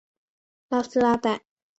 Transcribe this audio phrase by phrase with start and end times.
[0.69, 1.43] 拉斯拉代。